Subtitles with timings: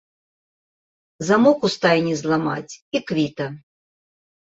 [1.27, 3.45] Замок у стайні зламаць, і квіта!